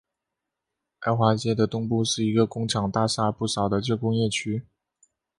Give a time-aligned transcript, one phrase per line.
[1.01, 4.65] 埃华街的东部是一个工厂大厦不少的旧工业区。